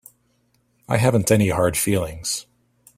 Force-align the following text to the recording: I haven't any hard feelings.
I 0.89 0.97
haven't 0.97 1.29
any 1.29 1.49
hard 1.49 1.77
feelings. 1.77 2.47